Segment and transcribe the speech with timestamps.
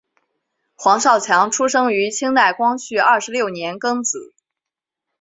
[0.73, 4.33] 黄少强出生于清代光绪二十六年庚子。